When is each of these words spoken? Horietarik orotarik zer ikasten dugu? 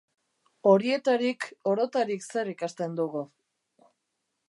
Horietarik 0.71 1.47
orotarik 1.73 2.25
zer 2.35 2.53
ikasten 2.57 2.99
dugu? 3.01 3.27